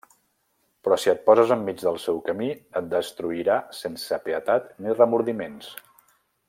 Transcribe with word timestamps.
Però 0.87 0.95
si 1.01 1.11
et 1.13 1.19
poses 1.27 1.51
enmig 1.55 1.83
del 1.89 1.99
seu 2.05 2.17
camí, 2.31 2.49
et 2.81 2.89
destruirà 2.95 3.61
sense 3.83 4.23
pietat 4.27 4.75
ni 4.87 5.01
remordiments. 5.03 5.75